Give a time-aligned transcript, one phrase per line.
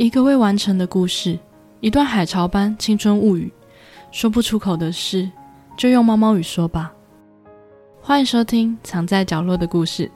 [0.00, 1.38] 一个未完成的故事，
[1.80, 3.52] 一段海潮般青春物语，
[4.10, 5.30] 说不出口的事，
[5.76, 6.90] 就用猫猫语说吧。
[8.00, 10.06] 欢迎收听《藏在角落的故事》，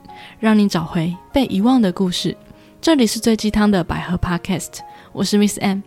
[0.41, 2.35] 让你找回被遗忘的故事。
[2.81, 4.79] 这里是最鸡汤的百合 Podcast，
[5.13, 5.83] 我是 Miss M。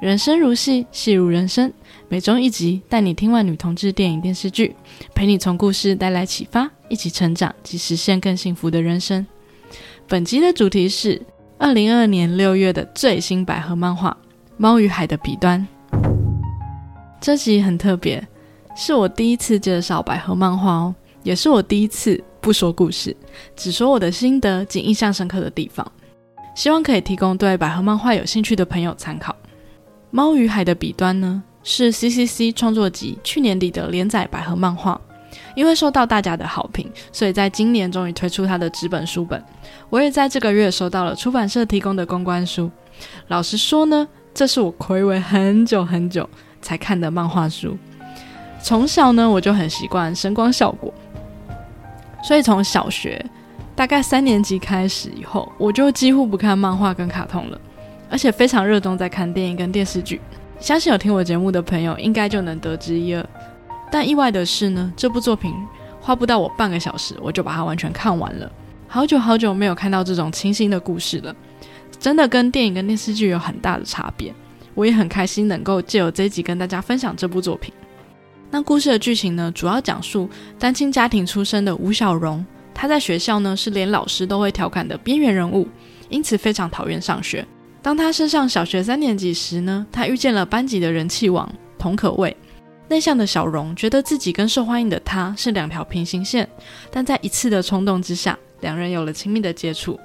[0.00, 1.72] 人生如戏，戏如人生，
[2.08, 4.76] 每周一集，带你听完女同志电影电视剧，
[5.12, 9.26] 陪你从故事带来启发，一起成长及实现更幸福的人生。
[10.06, 11.20] 本集的主题是
[11.56, 14.10] 二零二二年六月的最新百合漫画
[14.56, 15.66] 《猫与海的彼端》。
[17.20, 18.26] 这集很特别，
[18.76, 23.16] 是我第一次介绍百合漫画哦，也是我第一次不说故事，
[23.54, 25.90] 只说我的心得及印象深刻的地方，
[26.56, 29.32] 希望可以提供对百合漫画有兴趣的朋友参考。
[30.10, 35.00] 《猫与海的彼端》呢，是 CCC 创作集去年底的连载百合漫画。
[35.54, 39.42] 因为受到大家的好评，所以在今年终于推出他的纸本书本。
[39.90, 42.70] 我也在这个月收到了出版社提供的公关书。
[43.28, 46.28] 老实说呢，这是我暌违很久很久
[46.60, 47.76] 才看的漫画书。
[48.62, 50.92] 从小呢，我就很习惯声光效果，
[52.22, 53.24] 所以从小学
[53.76, 57.60] 大概三年级开始以后，我就几乎不看漫画跟卡通了，
[58.08, 60.20] 而且非常热衷在看电影跟电视剧。
[60.58, 63.26] 相信有听我节目的朋友，应该就能得知一二。
[63.94, 65.54] 但意外的是呢，这部作品
[66.00, 68.50] 花不到我半个小时，我就把它完全看完了。
[68.88, 71.32] 好久好久没有看到这种清新的故事了，
[72.00, 74.34] 真的跟电影跟电视剧有很大的差别。
[74.74, 77.72] 我也很开心能够借由这一集跟大家分享这部作品。
[78.50, 85.68] 那故事的剧情呢，主要讲述单亲家庭出身的吴小荣，他在学校呢是连老师都会调侃的边缘人物，
[86.08, 87.46] 因此非常讨厌上学。
[87.80, 91.48] 当他升上小学三年级时呢，他遇见了班级的人气王
[91.78, 92.36] 童可畏。
[92.88, 96.48] 内向的小荣觉得自己跟受欢迎的他是两条平行线，
[96.90, 99.98] 但在一次的冲动之下，两人有了亲密的接触。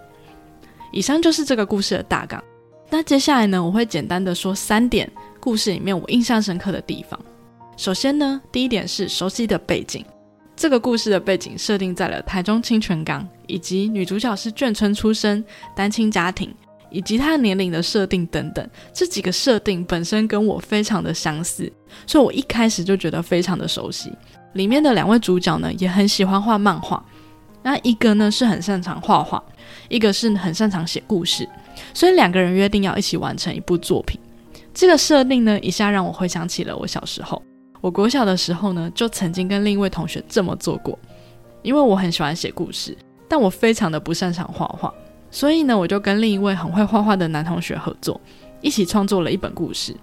[0.91, 2.44] 以上就是这个故事的大纲。
[2.89, 7.19] 那接下来呢，我会简单的说三点故事里面我印象深刻的地方。
[7.77, 10.03] 首先呢，第一点是熟悉的背景。
[10.55, 15.43] 这个故事的背景设定在了台中清泉港，以及女主角是眷村出身，
[15.76, 16.53] 单亲家庭。
[16.89, 21.72] 以及他的年龄的设定等等，这几个设定本身跟我非常的相似，
[22.08, 24.11] 所以我一开始就觉得非常的熟悉。
[24.54, 27.04] 里面的两位主角呢，也很喜欢画漫画，
[27.61, 29.44] 那一个呢是很擅长画画，
[29.88, 31.48] 一个是很擅长写故事，
[31.94, 34.20] 所以两个人约定要一起完成一部作品。
[34.73, 37.42] 这个设定呢，一下让我回想起了我小时候，
[37.82, 40.98] 我国小的时候呢，就曾经跟另一位同学这么做过，
[41.61, 44.94] 因为我很喜欢写故事，但我非常的不擅长画画。
[45.31, 48.19] 所以呢，我就跟另一位很会画画的男同学合作，
[48.61, 49.95] 一起创作了一本故事。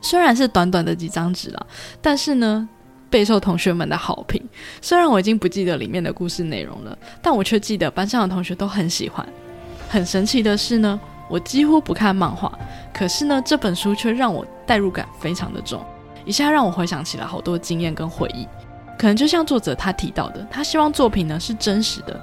[0.00, 1.66] 虽然是短短的几张纸了，
[2.00, 2.68] 但是呢，
[3.08, 4.42] 备受同学们的好评。
[4.80, 9.24] 虽然我已经不记得里面的故事内容了，但我却记得班上的同学都很喜欢。
[9.88, 12.50] 很神奇的是呢，我几乎不看漫画，
[12.92, 15.80] 可是呢，这本书却让我代入感非常的重，
[16.24, 18.48] 一下让我回想起了好多经验跟回忆。
[18.98, 22.20] 可能就像作者他提到的，他希望作品呢是真实的。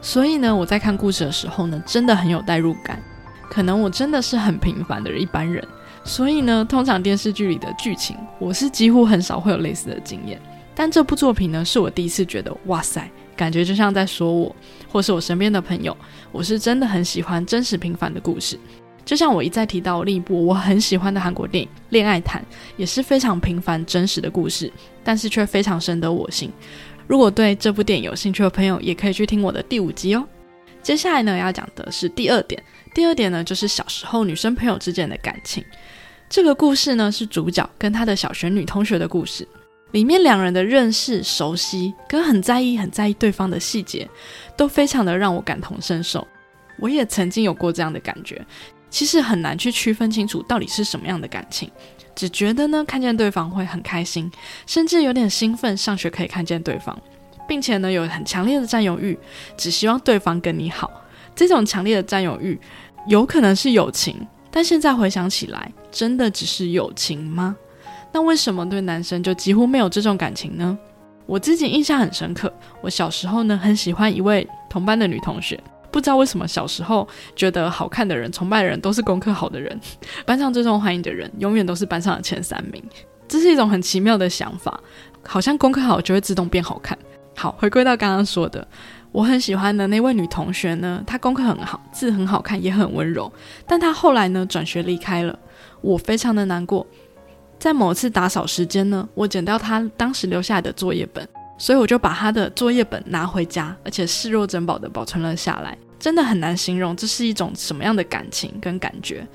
[0.00, 3.02] 所以呢，我在看故事的时候呢，真的很有代入感。
[3.50, 5.66] 可能我真的是很平凡的一般人，
[6.04, 10.40] 所以呢，通常电视剧里的剧情，我是几乎很少会有类似的经验。
[10.74, 14.54] 但这部作品呢，是我第一次觉得，哇塞，感觉就像在说我，
[14.86, 15.96] 或是我身边的朋友。
[16.30, 18.58] 我是真的很喜欢真实平凡的故事，
[19.04, 22.40] 就像我一再提到另一部我很喜欢的韩国电影《恋爱谈》，
[22.76, 24.70] 也是非常平凡真实的故事，
[25.02, 26.52] 但是却非常深得我心。
[27.08, 30.24] 如果对这部电影有兴趣的朋友，也可以去听我的第五集哦。
[30.82, 32.62] 接下来呢，要讲的是第二点。
[32.94, 35.64] 第二点呢，就是小时候女生朋友之间的感情。
[36.28, 39.48] 这个故事呢，是主角跟他的小学女同学的故事。
[39.92, 44.06] 里面两人的认识、熟悉，跟很在意、很在意对方的细节，
[44.54, 46.26] 都非常的让我感同身受。
[46.78, 48.44] 我也曾经有过这样的感觉。
[48.90, 51.70] 其实很难去区分清楚到底是什么样的感情。
[52.18, 54.28] 只觉得呢，看见对方会很开心，
[54.66, 56.98] 甚至有点兴奋，上学可以看见对方，
[57.46, 59.16] 并且呢，有很强烈的占有欲，
[59.56, 60.90] 只希望对方跟你好。
[61.36, 62.58] 这种强烈的占有欲，
[63.06, 64.16] 有可能是友情，
[64.50, 67.54] 但现在回想起来，真的只是友情吗？
[68.10, 70.76] 那为什么对男生就几乎没有这种感情呢？
[71.24, 75.56] 我自己印象很深刻，我小时候呢，很喜欢一位同班的女同学。
[75.90, 79.80] 不知道为什么，小时候觉得好看的人、崇拜的人都是功课好的人，
[80.26, 82.82] 班上最受欢迎的人永远都是班上的前三名。
[83.26, 84.80] 这是一种很奇妙的想法，
[85.26, 86.96] 好像功课好就会自动变好看。
[87.36, 88.66] 好，回归到刚刚说的，
[89.12, 93.30] 我很喜欢的那位女同学呢，她功课很好，字很好看，也很温柔。
[93.66, 95.38] 但她后来呢，转学离开了，
[95.80, 96.86] 我非常的难过。
[97.58, 101.28] 在某次打扫时间呢，我捡到她当时留下来的作业本。
[101.58, 105.76] 所以我就把他的作业本拿回家，而且视若珍宝的保存了下来。
[105.98, 109.26] 真的很难形容这是一种什么样的感情跟感觉。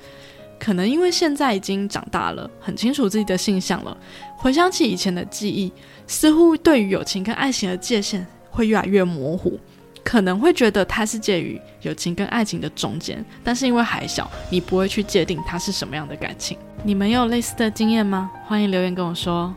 [0.58, 3.94] 可能因为现在已经长大了，很清楚自己的性向了，
[4.38, 5.70] 回想起以前的记忆，
[6.06, 9.60] 似乎对于友情跟爱情的界限会越来越模糊。
[10.02, 16.56] 可能会觉得它是介于友情跟爱情的中间，但是因为还小，你不会去界定它是什么样的感情。
[16.82, 18.30] 你们有类似的经验吗？
[18.46, 19.54] 欢迎留言跟我说。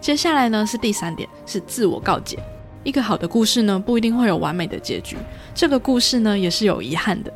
[0.00, 2.38] 接下来呢是第三点，是自我告诫。
[2.82, 5.16] 一个好的故事呢不一定会有完美的结局，
[5.54, 7.30] 这个故事呢也是有遗憾的。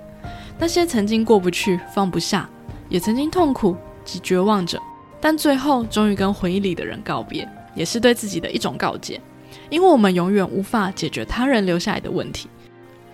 [0.58, 2.48] 那些曾经过不去、放不下，
[2.88, 4.80] 也曾经痛苦及绝望着，
[5.20, 9.20] 但最后终于跟回忆里的人告别，也是对自己的一种告诫。
[9.68, 12.48] 因为我们永远无法解决他人留下来的问题，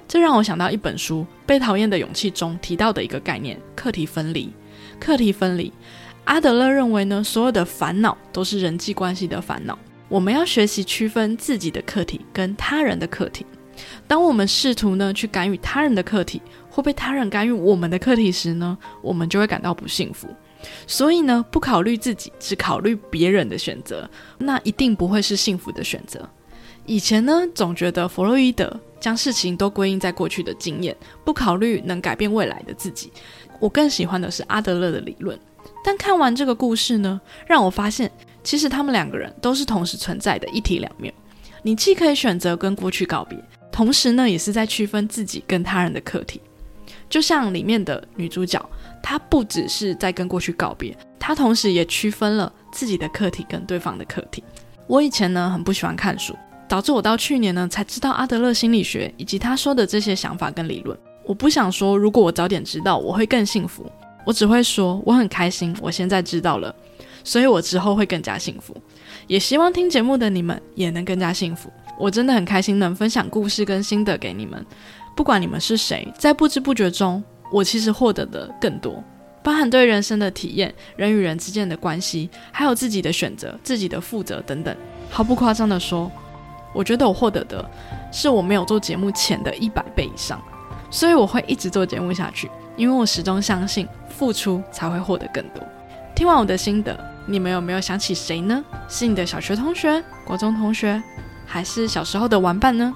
[0.06, 4.52] 这让我想到一本书《被讨厌的勇气》中提到的一个概念——课题分离。
[4.98, 5.72] 课题分离，
[6.24, 9.78] 阿德勒认为呢，所有的烦恼都是人际关系的烦恼。
[10.08, 13.44] 我们要学习区分自己的课题跟他人的课题。
[14.06, 20.28] 当我们试图呢去干预他人的课题，或被他人干预我们的课题时呢，我们就会感到不幸福。
[20.86, 24.08] 所以呢，不考虑自己，只考虑别人的选择，
[24.38, 26.28] 那一定不会是幸福的选择。
[26.84, 30.94] 以前呢，总觉得弗洛伊德将事情都归因在过去的经验，
[31.24, 33.10] 不考虑能改变未来的自己。
[33.58, 35.38] 我更喜欢的是阿德勒的理论。
[35.84, 38.10] 但看完这个故事呢，让我发现，
[38.42, 41.12] 其实他们两个人都是同时存在的一体两面。
[41.62, 43.38] 你既可以选择跟过去告别，
[43.70, 46.40] 同时呢，也是在区分自己跟他人的课题。
[47.08, 48.64] 就像里面的女主角，
[49.02, 54.44] 她不只是在跟过去告别，她同时也区分了自己的课题跟对方的课题。
[54.86, 56.34] 我以前呢，很不喜欢看书。
[56.68, 60.96] 导致我到去年呢才知道阿德勒心理学以及他说的这些想法跟理论。
[61.24, 63.90] 我不想说，如果我早点知道，我会更幸福。
[64.30, 66.72] 我只会说，我很开心，我现在知道了，
[67.24, 68.72] 所以我之后会更加幸福。
[69.26, 71.68] 也希望听节目的你们也能更加幸福。
[71.98, 74.64] 我真的很开心能分享故事跟心得给你们。
[75.16, 79.02] 不管你们是谁，在不知不觉中，我其实获得的更多，
[79.42, 84.72] 包含对人生的体验、人与人之间的关系，还有自己的选择、自己的负责等等。
[85.10, 86.08] 毫不夸张的说。
[86.72, 87.68] 我觉得我获得的
[88.12, 90.40] 是我没有做节目前的一百倍以上，
[90.90, 95.62] 所以我会一直做节目下去，因为我始终相信付出才会获得更多。
[96.14, 98.62] 听完我的心得，你们有没有想起谁呢？
[98.88, 101.02] 是你的小学同学、国中同学，
[101.46, 102.92] 还是小时候的玩伴呢？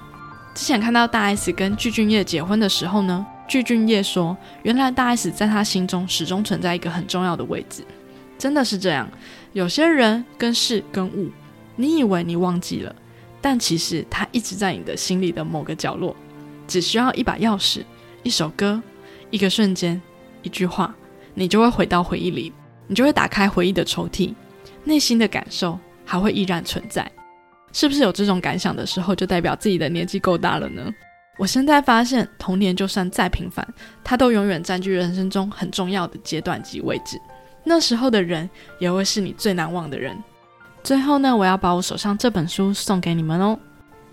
[0.53, 7.83] 之前看到大 S 跟具俊晔结婚的时候呢，具俊晔说，原来大 S 在他心中始终存在一个很重要的位置。
[8.37, 9.09] 真的是这样，
[9.53, 11.29] 有些人跟事跟物，
[11.77, 12.93] 你以为你忘记了。
[13.41, 16.15] 但其实它一直在你的心里的某个角落，
[16.67, 17.83] 只需要一把钥匙、
[18.23, 18.81] 一首歌、
[19.29, 20.01] 一个瞬间、
[20.41, 20.93] 一句话，
[21.33, 22.53] 你就会回到回忆里，
[22.87, 24.33] 你就会打开回忆的抽屉，
[24.83, 27.09] 内心的感受还会依然存在。
[27.71, 30.93] 是不是有这种感想的时候，就代表自己的年纪够大了呢？
[31.37, 33.67] 我现在发现，童年就算再平凡，
[34.03, 37.19] 它都永远占据人生中很重要的阶段及位置。
[37.65, 40.17] 那时候的人，也会是你最难忘的人。
[40.81, 43.59] 最后呢，我要把我手上这本书送给你们哦。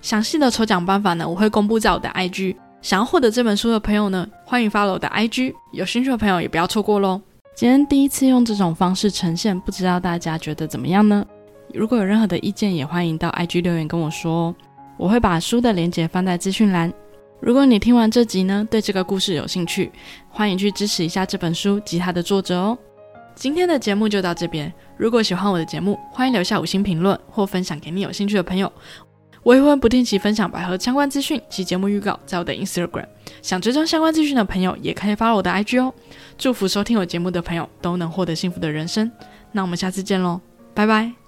[0.02, 2.56] 详细的抽奖办法呢，我会公布在我的 IG。
[2.82, 5.54] 想要获得这本书的朋友呢，欢迎 follow 我的 IG。
[5.72, 7.20] 有兴趣的朋友也不要错过喽。
[7.54, 11.24] 今天第一次用这种方式呈现，不知道大家觉得怎么样呢？
[11.72, 14.54] 如果有任何的意见，也欢迎到 IG 留言跟我说哦。
[14.98, 16.92] 我会把书的链接放在资讯栏。
[17.38, 19.92] 如果你听完这集呢，对这个故事有兴趣，
[20.28, 22.76] 欢迎去支持一下这本书及它的作者哦。
[23.36, 24.72] 今天的节目就到这边。
[24.96, 28.70] 如果喜欢我的节目，欢迎留下五星评论或分享给你有兴趣的朋友。
[29.44, 33.06] 未婚不定期分享百合相关资讯及节目预告在我的 Instagram。
[33.40, 35.92] 想追踪相关资讯的朋友，也可以发我的 IG 哦。
[36.38, 39.10] 祝福收听我节目的朋友都能获得幸福的人生。
[39.52, 40.40] 那我们下次见喽，
[40.74, 41.21] 拜拜。